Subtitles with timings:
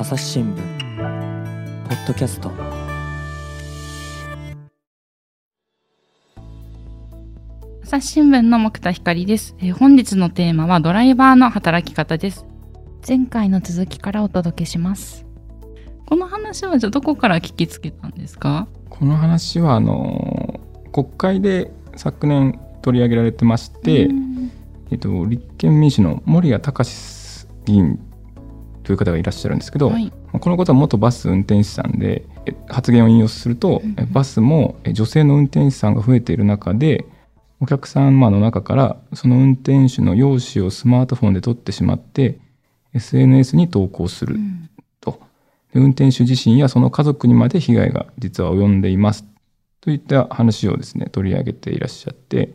[0.00, 2.52] 朝日新聞ポッドキャスト。
[7.82, 12.46] 朝日新聞の木田光です、えー本日のテーマはドライバーの働き方です。
[13.06, 15.26] 前回の続きからお届けします。
[16.06, 18.68] この話はじゃあどこから聞きつけたんですか？
[18.88, 20.60] この話はあの
[20.92, 24.52] 国会で昨年取り上げられてまして、うん。
[24.92, 27.98] えっと、立憲民主の森谷隆議員
[28.88, 30.10] という方がいらっしゃるんですけど、はい。
[30.32, 37.04] この方は元バス運転手さんでえ発言を引用すると、うんえバスもえ女性の運転手さんが増えている中で
[37.60, 42.38] お客様の中からその運転手の容姿をスマートフォンで撮ってしまって
[42.94, 44.70] SNS に投稿するうん。
[45.74, 49.26] 運転手自身やその家族にまで被害が実は及んでいます。
[49.82, 52.54] といった話をですね取り上げていらっしゃって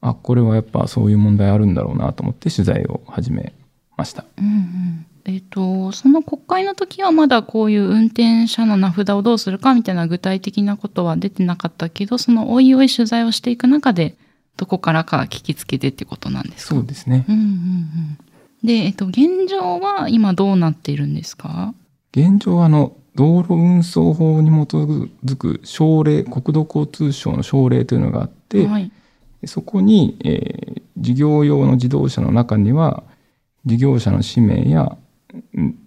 [0.00, 3.52] あこれはやっぱそういう問題あるんだろうなと思って取材を始め
[3.98, 4.24] ました。
[4.38, 14.16] うんうんえっ、とその国会の時はまだこういう運転者の名札をどうするかみたいな具体的なことは出てなかったけどそのおいおい取材をしていく中で
[14.56, 16.74] どこからか聞きつけてってことなんですか？
[16.74, 17.24] そうですね。
[17.28, 18.18] うんうんうん。
[18.62, 21.74] で、えっと、現状は今どうなっているんですか？
[22.12, 28.90] 現状はあの道路運送法に基づく省令国土交通省の省令というのがあって、はい。
[29.46, 33.02] そこに、えー事業用の自動車の中には
[33.66, 34.98] 事業者の氏名やん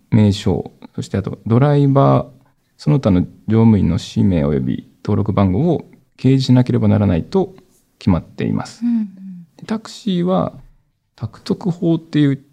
[0.10, 7.56] 名称そしてあとドライバーその他の乗務員の氏名及び登録番号を掲示しなければならないと
[8.00, 8.86] 決まっています。
[8.86, 9.14] うんうん
[9.58, 10.54] でタクシーは
[11.16, 12.46] 宅徳法っていう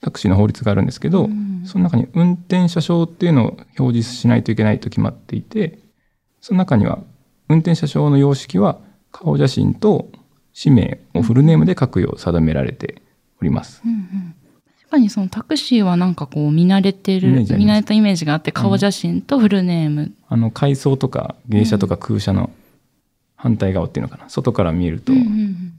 [0.00, 5.78] タクシーの法律があるんですけど、うんその中に運転者証っていうのを表示しないといけないと決まっていて
[6.40, 7.00] その中には
[7.50, 8.80] 運転者証の様式は
[9.12, 10.08] 顔写真と
[10.54, 13.02] 氏名をフルネームで書くよう定められて
[13.42, 13.82] おります。
[13.84, 14.34] うんうん
[14.90, 22.50] 確かにそのタクシーはなんかこう見慣れてる見慣れたイメージがあって顔写真とフルネーム、あの階層とか芸者とか空車の
[23.36, 24.28] 反対側っていうのかな。
[24.28, 25.72] 外から見えるとうんうん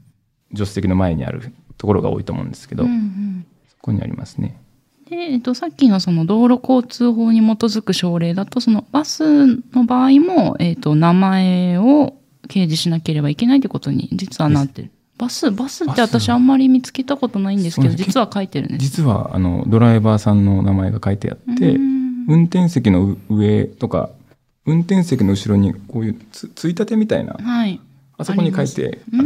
[0.54, 3.46] 助手席の前にあるところが多いと思うんですけど、うんうんうん。
[3.68, 4.58] そこにありますね。
[5.10, 12.14] で、えっと、さっきのその道路交通法に基づく省令だとそのバスの場合も、えっと、名前を
[12.48, 14.90] 掲示しなければいけないということに実はなってる。
[15.18, 18.80] バスバスって私あんまり見つけたことないんですけど実は書いてるんです。
[18.80, 22.26] 実はあのドライバーさんの名前が書いてあって、うん。
[22.28, 24.10] 運転席の上とか
[24.64, 27.80] 運転席の後ろにこういうつついたてみたいなはい。
[28.18, 29.24] あそこに書いてあうる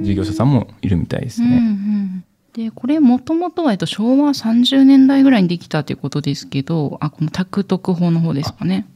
[0.00, 0.04] ん。
[0.04, 1.58] 事業者さんもいるみたいですうんうね。
[1.60, 8.86] ん、でこれもともとは、えっと、昭和30年代ぐらいにできたということですけどあこの宅徳法の方ですかね。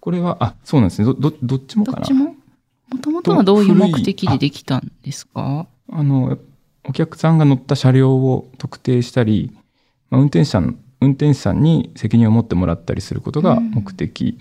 [0.00, 1.06] これはあそうなんですね。
[1.06, 1.98] どどどっちもかな。
[1.98, 2.31] どっちも？
[2.92, 5.66] もともとはどういう目的でできたんですか？
[5.90, 6.38] あの
[6.84, 9.50] お客さんが乗った車両を特定したり、
[10.10, 14.38] まあ、運転手さん運転手さんに責任を持ってもらったりすることが目的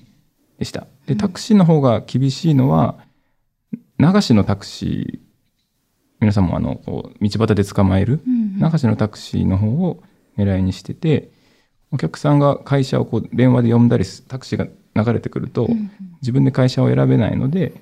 [0.60, 0.88] でした。
[1.06, 3.00] でタクシーの方が厳しいのは
[3.98, 5.20] 流しのタクシー
[6.20, 10.04] 皆さんもあのこう道端で捕まえるうん流しのタクシーの方を
[10.38, 11.32] 狙いにしてて
[11.92, 15.92] お客さんが会社をこう電話で呼んだりすタクシーが流れてくると、うん。
[16.22, 17.74] 自分で会社を選べないので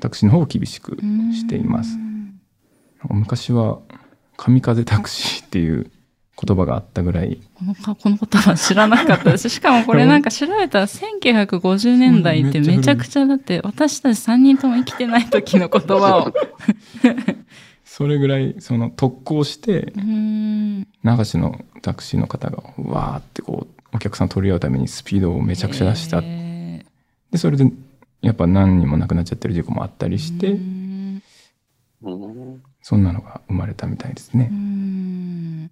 [0.00, 0.96] タクシーの方を厳しく
[1.32, 1.98] しています。
[3.08, 3.80] 昔は
[4.36, 5.90] 神風タクシーっていう
[6.40, 9.48] 言葉があったぐらいこのかこの言葉知らなかったです。
[9.48, 16.32] しかもこれなんか調べたら1950年代ってめちゃくちゃだって私たち3人とも生きてない時の言葉を。
[17.84, 20.84] それぐらいその特攻して流
[21.24, 26.84] しのタクシーの方がうわーってこうお客さん取り合うためにスピードをめちゃくちゃ出した、へ
[27.32, 27.64] でそれで
[28.20, 31.22] やっぱ何人も亡くなっちゃってる事故もあったりーして、うーん。
[32.82, 34.48] そんなのが生まれたみたいですね。
[34.50, 34.56] うー。
[34.56, 35.70] ん。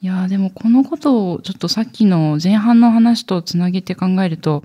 [0.00, 4.64] いやーでもこのことをちょっとさっきの前半の話とつなげて考えると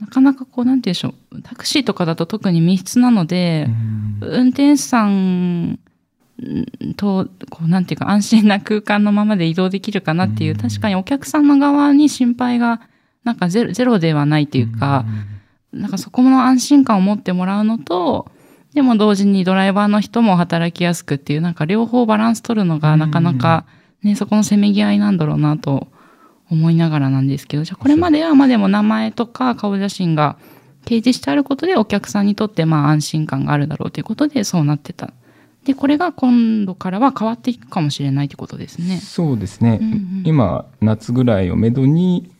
[0.00, 4.28] なかなかこうなんて言うんでしょうタクシーとかだと特に密室なので、うん。
[4.28, 5.78] 運転手さん
[6.96, 10.56] とこうなんていうか安心な空間のままで移動できるかなっていう、うん。
[10.58, 12.80] 確かにお客さんの側に心配が
[13.22, 15.04] なんかゼロゼロではないっていうか、
[15.72, 18.30] なんかそこの安心感を持ってもらうのと
[18.74, 23.66] でも同時にドライバーの人も働きやすくっていうなんか両方バランス取るのがなかなか
[24.02, 25.88] ね、そこのせめぎ合いなんだろうなと
[26.50, 30.36] 思いながらなんですけどじゃあこれまではまあでも名前とか顔写真が
[30.84, 35.12] 掲示してあることでお客さんにとってまあ安心感があるだろうということでそうなってた。
[35.64, 38.98] でこれが今度からは変わっていくかもしれないということですね。
[38.98, 42.30] そうですね、うんうん今夏ぐらいをめどに、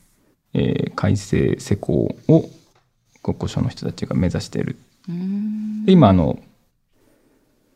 [0.55, 2.51] えー改正施行を
[3.23, 4.77] 国交省の人たちが目指している。
[5.87, 6.39] 今あの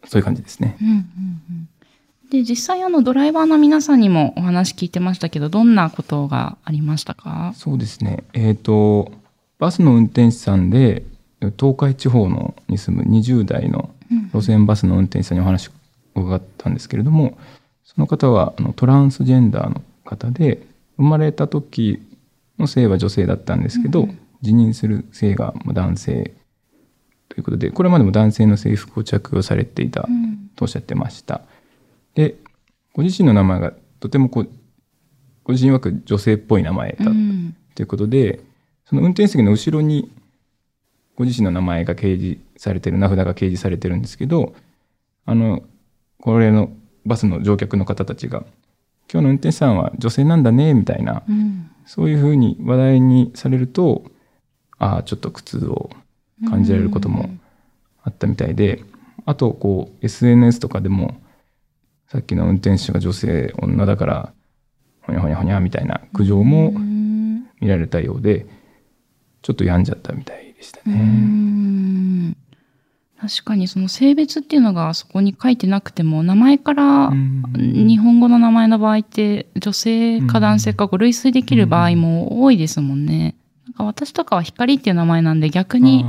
[0.04, 0.76] そういう感じですね。
[0.81, 1.69] うんうんうん。
[2.31, 7.52] で、実際あのドライバーの皆さんにもお話聞いてましたけど、どんなことがありましたか？
[7.56, 8.25] そうですね。
[8.32, 9.12] えっ、と、
[9.58, 11.04] バスの運転手さんで、
[11.58, 13.90] 東海地方のに住む20代の
[14.32, 15.72] 路線バスの運転手さんにお話を
[16.14, 17.38] 伺ったんですけれども、
[17.84, 20.66] その方はあのトランスジェンダーの方で、
[20.96, 22.00] 生まれた時
[22.58, 26.35] の性は女性だったんですけど、うん自認する性が男性
[27.29, 30.50] ということで、これまでも男性の制服を着用されていたうん。
[30.56, 31.43] とおっしゃってました。
[32.15, 32.37] で、
[32.94, 34.50] ご自身の名前がとてもこう、
[35.44, 37.55] ご自身曰く女性っぽい名前だうん。
[37.75, 38.41] ということで、
[38.87, 40.11] その運転席の後ろに
[41.17, 44.55] ご自身の名前が掲示されてる、名札が掲示されてるんですけど、
[45.25, 45.62] あの、
[46.21, 46.71] これの
[47.05, 48.44] バスの乗客の方たちが、
[49.12, 51.71] 今日の運転手さんは女性なんだね、みたいな、うん。
[51.85, 54.05] そういうふうに話題にされると、
[54.78, 55.90] ああ、ちょっと苦痛を
[56.50, 57.31] 感じられることも
[58.02, 58.82] あったみたいで、
[59.25, 61.20] あと、こう、SNS とかでも、
[62.08, 64.32] さっきの運転手が女性、女だから、
[65.02, 67.46] ほにゃほにゃほにゃみたいな苦情もうん。
[67.61, 68.46] 見られたようで、
[69.43, 70.99] ちょっと病んじゃったみたいでしたうね。
[70.99, 72.37] ん。
[73.19, 77.43] 確かにその性別っていうのがそこに書いてなくても名前からうん。
[77.56, 83.34] 日本語の名前の場合って女性か男性かこう類推できる場合も多いですもんね。
[83.84, 86.05] 私とかは光っていう名前なんで逆に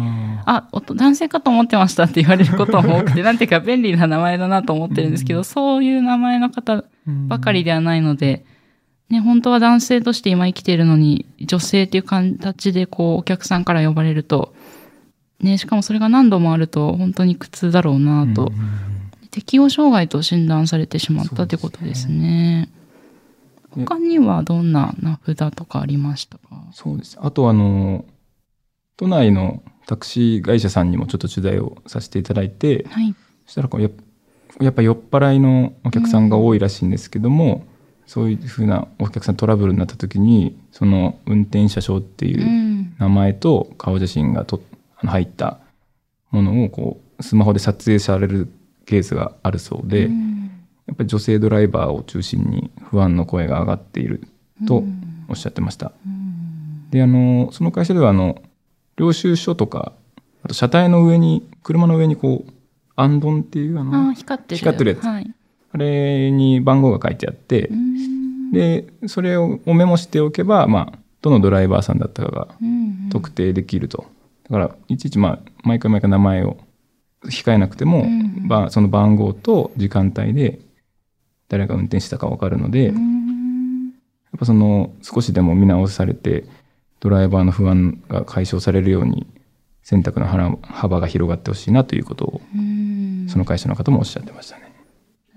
[0.45, 8.45] あ男性かと思ってましたって言われることも多くて、 なんていうか便利な名前だなと思ってるんですけど、そういう名前の方ーばかりではないので、
[9.09, 14.53] ね、本当は男性として今生きているのに、女性っていう形でこう、お客さんから呼ばれると、
[15.41, 18.51] ね、しかもそれが何度もあると本当に苦痛だろうなと、
[19.31, 22.17] 適応障害と診断されてしまったってことですね。
[22.17, 22.69] ね。
[23.69, 26.37] 他にはどんな名札とかありました？
[26.37, 27.17] かそうです。
[27.21, 28.05] あと、あの、
[28.97, 33.15] 都内のタクシー会社さんにもちょっと取材をさせていただいて、はい。
[33.45, 33.91] そしたらこうやっ
[34.59, 37.65] やっぱ酔っ払いのお客さんが多いらしいんですけども、
[38.07, 44.61] そういうふうなお客さんトラブルになった時にその運転者証っていううん名前と顔写真がと
[44.95, 45.59] あの入った
[46.31, 48.47] ものをこうスマホで撮影される
[48.85, 50.37] ケースがあるそうで、うん
[50.87, 54.21] やっぱり女性ドライバーを中心に不安の声が上がっている
[54.65, 54.85] と
[55.27, 55.91] おっしゃってました。
[56.07, 56.16] うん
[56.89, 58.41] であのその会社ではあの
[58.97, 59.93] 領収書とか
[60.43, 62.51] あと車体の上に車の上にこう
[62.95, 64.57] アンドンっていうあのあー光ってる。
[64.59, 65.33] 光ってるやつはい。
[65.71, 74.05] あれに番号が書いてあってう、んで、それをメモしておけば、まあ、どのドライバーさんだったかがうん特定できると。
[74.49, 76.57] だから、いちいち、まあ、毎回毎回名前を
[77.25, 80.59] 控えなくても、うんばその番号と時間帯で
[81.49, 83.91] 誰が運転したかわかるので、やっうん
[84.39, 86.45] ぱその、少しでも見直されて、
[86.99, 89.27] ドライバーの不安が解消されるように、
[89.83, 93.27] 選択の幅幅が広がってほしいなということを、うん。
[93.29, 94.67] その会社の方もおっしゃってましたね。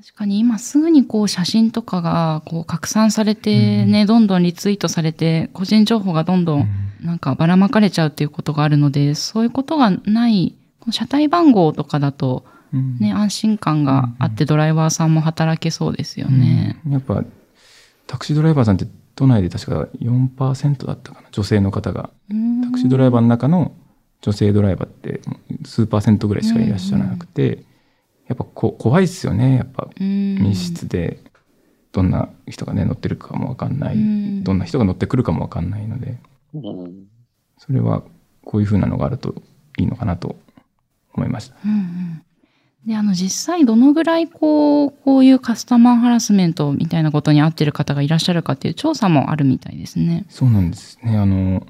[0.03, 6.69] 確かに今すぐにこう写真とかがこう拡散されてね、どんどんリツイートされて個人情報がどんどん
[7.03, 10.57] なんかばらまかれちゃうっていうことがあるのでそういうことがない
[10.91, 12.99] 車体番号とかだとうん。
[12.99, 16.81] ね安心感があってドライバーさんも働けそうですよね。
[16.87, 16.93] うん。
[16.93, 17.25] やっぱ
[18.07, 18.87] タクシードライバーさんって
[19.21, 22.09] 都内で確か4%だったかな女性の方が。
[22.31, 22.63] うん。
[22.63, 23.77] タクシードライバーの中の
[24.23, 25.21] 女性ドライバーって
[25.63, 27.67] 数パーセントぐらいしかいらっしゃらなくて、
[28.29, 29.91] やっぱこ怖いですよねやっぱ。
[29.95, 30.37] うん。
[30.37, 31.23] 密室で
[31.93, 34.43] どんな人がね乗ってるかもわかんない、うん。
[34.43, 36.17] どんな人が乗ってくるかもわかんないので。
[36.55, 37.05] うん。
[37.59, 38.03] それは
[38.43, 39.35] こういう風なのがあると
[39.77, 40.39] いいのかなと
[41.13, 41.57] 思いました。
[41.63, 42.23] うんうん
[42.87, 50.25] であの実際どのぐらいこうこういうカスタマーハラスメントみたいなことに遭ってる方がいらっしゃるかっていう調査もあるみたいですね。
[50.31, 51.67] そうなんですねあの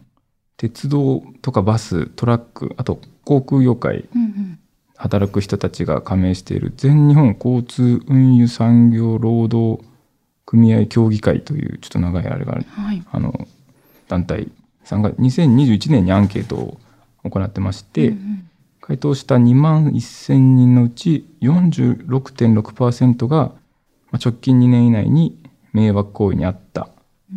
[0.57, 4.59] 鉄道とかバストラックあと航空業界うんうん
[4.97, 9.83] 働く人たちが加盟している全日本交通運輸産業労働
[10.45, 13.03] 組合協議会というちょっと長いあれがあるはい。
[13.11, 13.49] あの
[14.09, 14.49] 団体
[14.85, 16.81] さんが2021年にアンケートを
[17.25, 18.50] 行ってまして、うん
[18.91, 23.55] 回答した2万1000人のうち46.6%がま
[24.15, 25.39] あ直近2年以内に
[25.73, 26.89] 迷惑行為にあった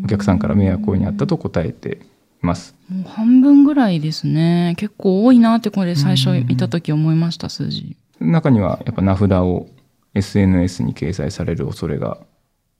[0.03, 1.99] お客さんから迷惑行為にあったと答えて
[2.41, 2.73] います。
[2.89, 4.73] うんもう半分ぐらいですね。
[4.77, 7.97] 結構多いなってこれ最初見た時思いました数字。
[8.19, 9.67] 中にはやっぱ名札を
[10.15, 12.17] SNS に掲載される恐れが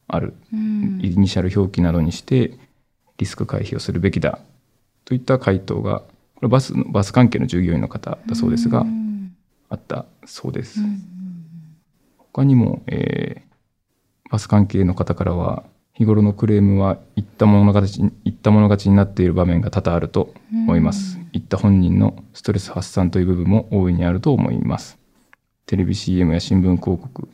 [0.08, 2.58] あるうんイニシャル表記などにして
[3.20, 4.40] リスク回避をするべきだ
[5.06, 6.13] といった回答がこ
[6.44, 9.36] れバスのバス関係の従業員の方だそうですがうん
[9.70, 10.82] あったそうです。
[10.82, 11.02] うん
[12.18, 13.54] 他にも、えー
[14.34, 21.20] バス関係の方からは日頃のクレームは言ったもの勝ち言ったもの勝ちになっている場面が多々あると思います。
[21.34, 24.98] 言った本人のストレス発散という部分も大いにあると思います。
[25.68, 27.30] テレビ CM や新聞広告、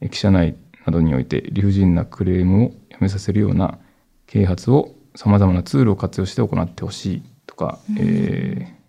[0.00, 3.78] 駅舎内などにおいて理不尽なクレームをやめさせるような
[4.26, 8.82] 啓発をさまざまなツールを活用して行ってほしいとか、えー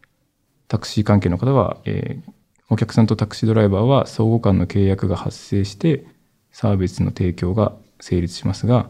[0.69, 2.33] タクシー関係の方は、えー
[2.69, 6.07] お客さんとタクシードライバーは相互間の契約が発生して
[6.51, 8.89] サービスの提供が成立しますが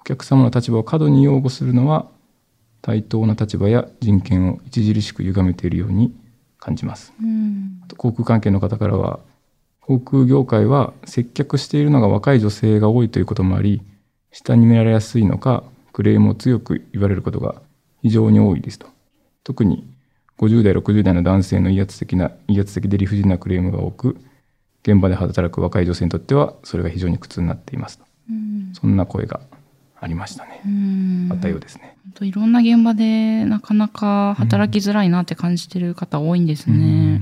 [0.00, 2.06] お客様の立場を過度に擁護するのは
[2.82, 6.14] 対等な立場や人権を著しく歪めているように
[6.58, 7.12] 感じます。
[7.20, 9.18] うんあと航空関係の方からは
[9.80, 13.82] 航空業界は接客しているのが若い女性が多いということもあり
[14.30, 17.60] 下に見られやすいのかクレームを強く言われることが
[18.02, 18.86] 非常に多いですと。
[19.44, 19.86] 特に
[20.38, 24.16] 50代60代の男性の威圧的な威圧的で理不尽なクレームが多く
[24.82, 28.04] 現場で働く若い女性にとってはそれが非常に苦痛になっていますと。
[28.30, 28.70] うん。
[28.72, 29.40] そんな声が
[30.00, 30.62] ありましたね。
[30.64, 31.28] うん。
[31.30, 31.96] あったようですね。
[32.22, 37.20] いろんな現場でなかなか働きづらいなって感じてる方多いんですね。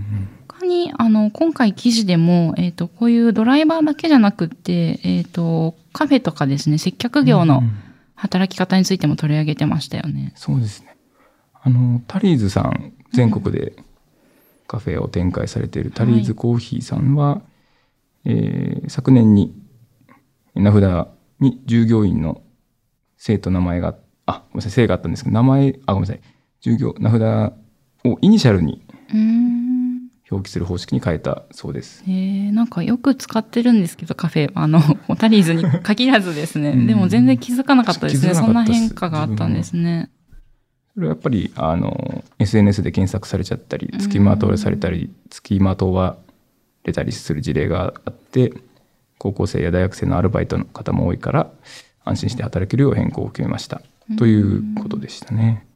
[0.48, 7.62] 他にあの今回記事でも、えー、とこういうドライバーだけじゃなくって、えー、とカフェとかですね接客業の
[8.18, 10.32] 働き方についても取り上げてましたよね。
[10.34, 10.96] そうですね。
[11.62, 13.76] あの、タリーズさん、全国で
[14.66, 17.42] カフェを展開されているタリーズコーヒーさんは、
[18.24, 19.54] えー昨年に
[20.54, 21.08] 名札
[21.40, 22.42] に従業員の
[23.24, 23.94] 姓と名前が、
[24.26, 26.20] あ、ごめんなさい、姓があったんですけど、名前、あ、ごめんなさい、
[26.60, 27.22] 従業、名札
[28.04, 29.57] をイニシャルにうーん
[30.30, 32.04] 表記する方式に変えたそうです。
[32.06, 34.50] えー、なんかよく使ってるんですけどカフェ。
[34.54, 34.80] あの
[35.16, 36.86] タリーズに限らずですね、うん。
[36.86, 38.26] でも全然気づかなかったです。
[38.26, 40.10] ねそんな変化があったんですね。
[40.94, 46.18] それはやっぱりあの SNS で検索されちゃったり付きまとわされたり付きまとわ
[46.84, 48.52] れたりする事例があって
[49.16, 51.50] 高校生や大学生のアルバイトの方も多いから
[52.04, 53.80] 安心して働けるよう変更を決めました。
[54.16, 55.67] ということでしたね。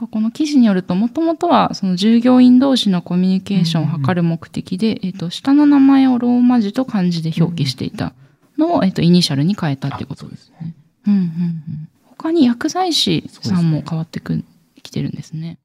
[0.00, 8.14] かこの記事によると、もともとはその従業員同士のコミュニケーションを図る目的で、えっ、と、下の名前をローマ字と漢字で表記していた
[8.56, 10.74] のを、えっ、と、イニシャルに変えたってことですね。
[11.06, 11.88] うんうんうん。
[12.04, 14.42] 他に薬剤師さんも変わってく、
[14.82, 15.58] きてるんですね。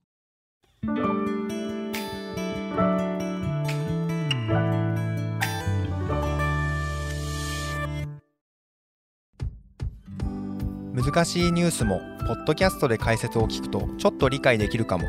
[10.94, 15.06] 難しいニュースもポッドキャストで解説を聞くとちょっと理解できるかも。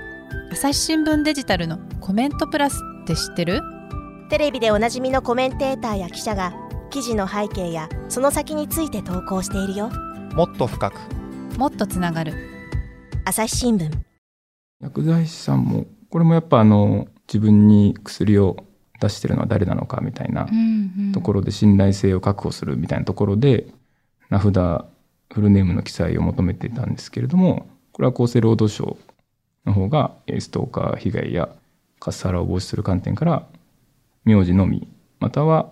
[0.53, 3.63] 朝日新聞デジタルのコメントプラスって知ってる？
[4.29, 6.53] テレビでおなじみのコメンテーターや記者が
[6.91, 9.91] 記事の背景やその先について投稿しているよ。
[10.35, 10.99] もっと深く。
[11.57, 12.35] もっとつながる。
[13.25, 13.91] 朝日新聞。
[14.83, 18.59] 薬剤師さんもこれもやっぱあの自分に薬を
[19.01, 20.47] 出してるのは誰なのかみたいな。
[21.15, 23.69] ところで信頼性を確保するみたいなところで
[24.29, 24.85] 名札
[25.37, 28.97] フルネームの記載を求めていたんですけれどもこれは厚生労働省
[29.67, 31.51] の方がえーストーカー被害や
[32.01, 33.47] カスハラを防止する観点から
[34.25, 34.89] 名字のみ
[35.21, 35.71] または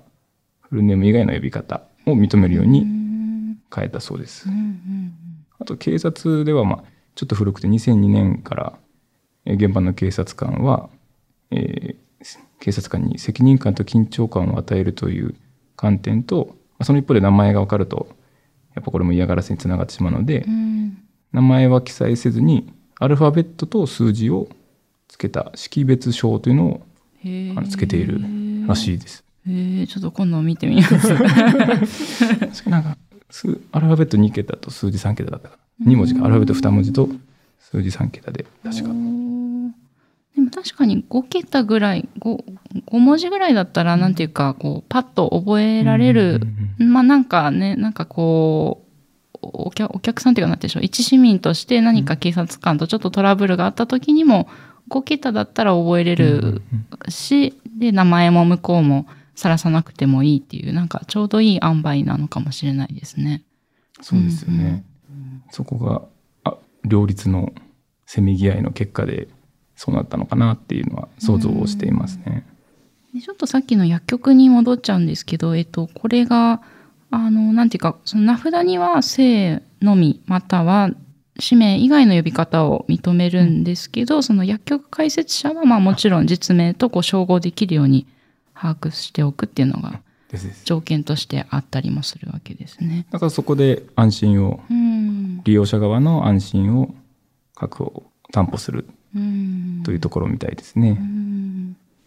[0.60, 4.46] フルネーム以外の呼び方を認めるよううにん変えたそうです。
[5.58, 8.78] あと警察ではまあちょっと古くて2002年から
[9.46, 10.90] えー現場の警察官は、
[11.50, 11.96] えー
[12.60, 15.34] 警察官に責任感と緊張感を与えるという
[15.76, 18.08] 観点と、まあその一方で名前が分かると
[18.74, 20.98] やっぱこれも嫌がらせにつながってしまうので、うん。
[21.32, 24.48] 名前は記載せずにアルファベットと数字を
[25.08, 26.82] つけた識別証というのを
[27.56, 28.20] あのつけている
[28.66, 29.24] らしいです。
[29.46, 29.86] へー。
[29.86, 30.98] ちょっと今度見てみます。
[30.98, 32.96] 確かなんか
[33.30, 35.92] 数アルファベット2桁と数字3桁だったかな。
[35.92, 36.24] 2文字か。
[36.24, 37.08] アルファベット2文字と
[37.58, 38.88] 数字3桁で確か
[40.54, 42.44] 確かに5桁ぐらい 5,
[42.86, 46.40] 5文字ぐらいだったらなんていうかこうパッと覚えられる、
[46.78, 48.86] まあなんかねなんかこ
[49.34, 54.48] うお客お客さんっていうかなんていうんでしょう一市民として何か警察官とちょっとトラブルがあった時にも
[54.90, 56.62] 5桁だったら覚えれる
[57.08, 63.42] し、で名前も向こうもさらさなくてもいいっていうなんかちょうどいい塩梅なのかもしれないですね。
[64.00, 64.84] そうですよね。
[65.50, 66.02] そこが
[66.44, 67.52] あ両立の
[68.06, 69.28] せめぎ合いの結果で
[69.76, 72.46] そうなったのかなっていうのは想像をしていますね。
[73.12, 76.62] でちょっとさっきの薬局に戻っちゃうんですけど、えっと、これが、
[77.10, 80.90] あの、なんていうか、その名札には姓のみ、または
[81.38, 88.06] 氏名以外の呼び方を認めるんですけど、その薬局開設者は、まあもちろん実名とこう照合できるように
[88.54, 90.00] 把握しておくっていうのが。
[90.64, 93.06] 条件としてあったりもするわけですね。
[93.10, 95.42] だからそこで安心をうん。
[95.44, 96.94] 利用者側の安心を
[97.54, 98.02] 確保
[98.32, 98.94] 担保するうん。
[99.84, 100.98] というところみたいですね。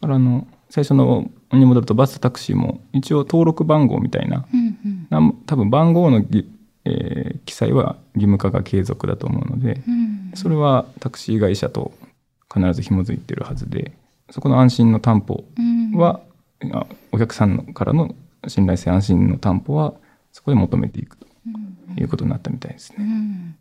[0.02, 5.36] あの最初のに戻るとバスタクシーも一応登録番号みたいなうんうん。
[5.46, 6.50] 多分番号のぎ、
[6.86, 10.32] えー記載は義務化が継続だと思うのでうん。
[10.36, 11.94] それはタクシー会社と
[12.54, 13.94] 必ず紐づいてるはずで
[14.30, 16.20] そこの安心の担保うんは、
[16.74, 18.14] あお客さんからの
[18.48, 19.94] 信頼性安心の担保は
[20.34, 21.26] そこで求めていくと
[21.98, 22.98] いうことになったみたいですね。
[23.00, 23.56] うん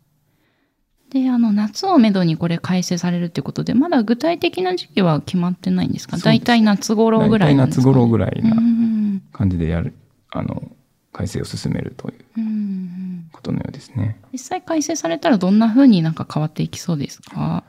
[1.09, 6.17] で、あの、夏をめどにこれ改正されるってことで、まだ具体的な時期は決まってないんですか？
[6.17, 9.23] 大体夏頃ぐらいなんですか、大体夏頃ぐらいなうん。
[9.31, 9.93] 感じでやる、
[10.31, 10.71] あの、
[11.13, 14.19] 改正を進めるといううんうんことのようですね。
[14.31, 17.63] 実際改正されたらどんな風になんか変わっていきそうですか？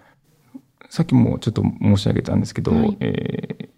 [0.90, 2.96] さっきもちょっと申し上げたんですけど、はい。
[3.00, 3.68] えー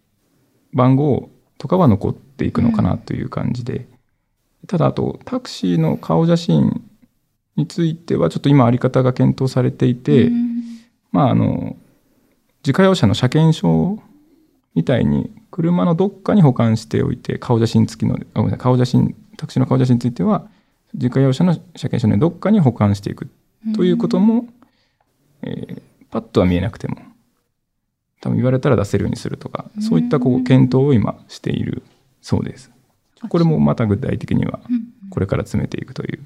[0.73, 3.89] 番号とかは残っていくのかなという感じで、
[4.69, 6.89] ただあとタクシーの顔写真
[7.61, 10.63] についてはちょっと今あり方が検討されていて、うん。
[11.13, 11.77] まああの
[12.63, 14.03] 自家用車の車検証
[14.75, 20.47] みたいに車のどっかに保管しておいて顔写真付きのあごめんなさい顔写真タクシーの顔写真については
[20.95, 23.29] 自家用車の車検証のどっかに保管していく
[23.75, 24.49] ということも、
[25.43, 26.97] えーパッとは見えなくても
[28.21, 31.83] 多分言われたら出せるようにするとか、そういったこう検討を今している
[32.21, 32.71] そうです。
[33.29, 34.91] これもまた具体的にはうん。
[35.11, 36.21] これから詰めていくという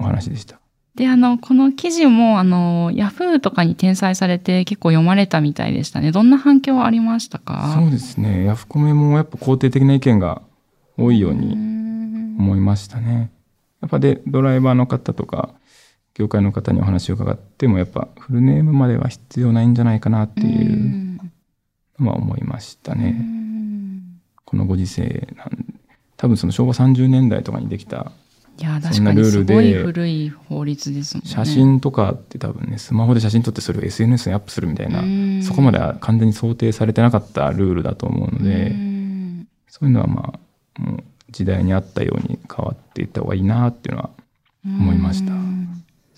[0.00, 0.60] お話でした。
[0.94, 6.10] で、あの、この記事も、あの、ヤフーとかに転載されて結構読まれたみたいでしたね。
[6.12, 7.72] どんな反響ありましたか？
[7.78, 8.44] そうですね。
[8.44, 10.42] ヤフコメもやっぱ肯定的な意見が
[10.98, 13.30] 多いようにん思いましたね。
[13.80, 15.50] やっぱで、ドライバーの方とか、
[16.14, 21.20] 業界の方にお話を伺っても、やっぱフルネームまでは必要ないんじゃないかなっていう
[22.00, 23.24] のは思いましたね。
[24.44, 25.64] このご時世なん
[26.16, 28.10] 多分その昭和30年代とかにできた
[28.60, 31.30] いや、そ確かにすごい古い法律ですもんね。
[31.30, 44.10] 写真とかって多分ね、スマホで写真撮ってそれを SNS にアップするみたいな、うんそこまでは完全に想定されてなかったルールだと思うので、うんそういうのはまあ、もう時代に合ったように変わっていった方がいいなっていうのは
[44.64, 45.60] 思いましたうん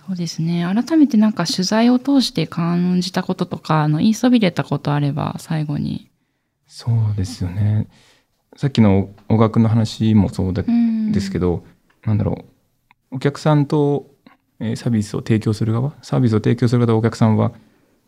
[0.07, 0.65] そうですね。
[0.65, 6.11] 改めてなんか取材を通して感じたこととか、あの、言いそびれたことあれば、最後に。
[6.67, 7.87] そうですよね。
[8.57, 11.65] さっきの小川君の話もそうだですけど、
[12.05, 12.45] なんだろ
[13.13, 14.07] う、お客さんと、
[14.61, 17.53] えーサービスを提供する側、サービスを提供する側、お客さんは、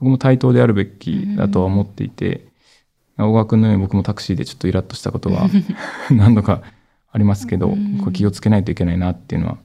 [0.01, 2.47] 僕も対等であるべきだとは思っていて、
[3.17, 5.49] 小川君のように僕もタクシーでちょっとイラッとしたことは
[6.11, 6.63] 何度か
[7.13, 7.99] ありますけど、うん。
[7.99, 9.59] これ気をつけないといけないなっていうのは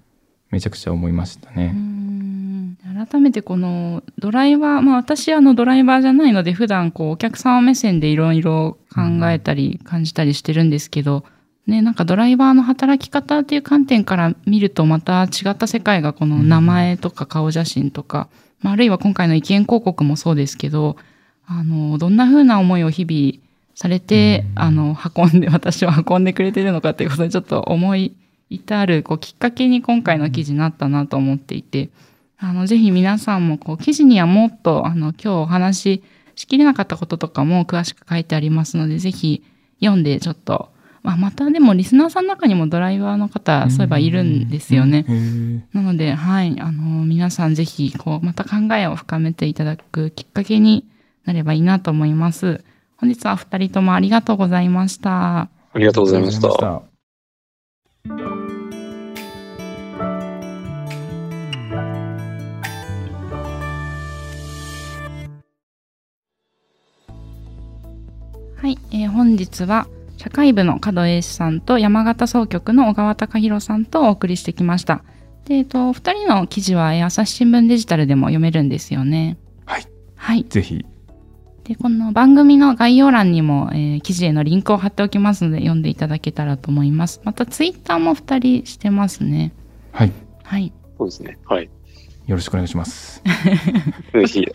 [0.52, 1.74] めちゃくちゃ思いましたね。
[1.74, 2.78] うん。
[3.08, 11.24] 改めてこのドライバー、まあ私あのドライバーじゃないので普段こうお客様目線でいろいろ考えたり感じたりしてるんですけど、
[11.70, 18.28] ね、なんかドライバーの働き方っていう観点から見るとまた違った世界がこの名前とか顔写真とか、
[18.62, 20.98] まあ、あるいは今回の意見広告もそうですけど、
[21.46, 23.44] あの、どんな風な思いを日々
[23.76, 28.16] されて、あの、運んで、私を運んでくれてるのかということでちょっと思い
[28.50, 31.90] 至るこうきっかけに今回の記事になったなと思っていて、
[32.38, 36.04] あの、ぜひ皆さんも、こう、記事にはもっと、あの、今日お話し
[36.36, 39.44] しきれなかったこととかも詳しく書いてありますので、ぜひ
[39.82, 45.06] 読んで、ちょっと、まあ、またでも、リスナーさんの中にもドライバーの方、そういえばいるんですよね。
[45.74, 50.86] なので、はい、あの、皆さんぜひ、こう、また考えを深めていただくきっかけに
[51.26, 52.64] なればいいなと思います。
[52.98, 55.42] 本日はお二人ともありがとうございました。
[55.42, 56.50] ありがとうございました。
[56.50, 56.84] は
[68.68, 69.88] い、えー本日は
[70.20, 75.02] 社会部の門英史さんと山形総局の小川隆弘さんとお送りしてきました。
[75.46, 79.38] で、えっと、二人の記事はえー朝日新聞デジタルでも読めるんですよね。
[79.66, 79.86] はい。
[80.18, 80.46] はい。
[80.50, 80.86] ぜひ、
[81.64, 87.22] で、この番組の概要欄にも、えー記事へのリンクを貼っておきますので読んでいただけたらと思います。
[87.24, 89.54] またツイッターも二人してますね。
[89.94, 90.12] はい。
[90.44, 90.74] はい。
[90.98, 91.38] そうですね。
[91.46, 91.70] はい。
[92.28, 93.24] よろしくお願いします。
[94.14, 94.46] ぜひ、引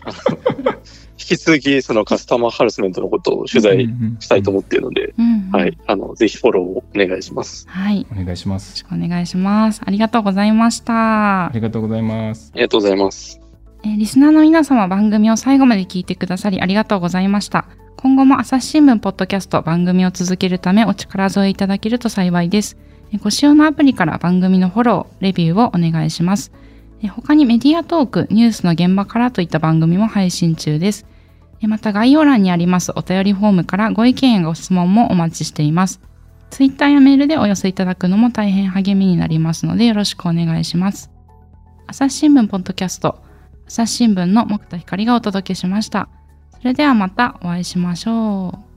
[1.16, 3.88] き続き、そのカスタマーハラスメントのことを取材
[4.20, 5.78] したいと思っているので、うん、うんはい。
[5.86, 7.68] あの、ぜひフォローをお願いします。
[7.68, 8.00] はい。
[8.00, 8.72] よお願いします。
[8.72, 9.80] ろしくお願いします。
[9.84, 11.50] ありがとうございましたあ。
[11.54, 12.50] りがとうございます。
[12.54, 13.40] ありがとうございます。
[13.84, 17.66] えーリスナーの皆様番組を最後まで聞いてくださりありがとうございました。
[17.98, 22.76] 今後も朝日新聞ポッドキャスト番組を続けるためお力添えいただけると幸いです。
[23.12, 26.50] えーご使用のアプリから番組のフォロー、レビューをお願いします。
[27.00, 31.06] えー他にメディアトーク、ニュースの現場からといった番組も配信中です。
[31.62, 36.00] また概要欄にありますお便りフォームからご意見やご質問もお待ちしています。
[36.50, 41.10] Twitter やメールでお寄せいただくのも大変励みになりますのでよろしくお願いします。
[41.86, 43.18] 朝日新聞ポッドキャスト
[43.66, 46.08] 朝日新聞の木田光がお届けしました。
[46.58, 48.73] それではまたお会いしましょう。